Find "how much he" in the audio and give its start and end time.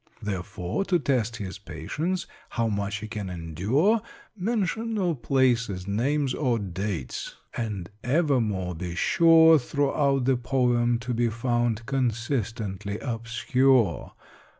2.49-3.07